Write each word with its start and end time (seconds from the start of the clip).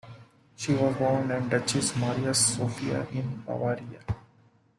She 0.55 0.73
was 0.73 0.97
born 0.97 1.29
as 1.29 1.47
Duchess 1.47 1.95
Maria 1.95 2.33
Sophia 2.33 3.07
in 3.11 3.43
Bavaria. 3.45 3.99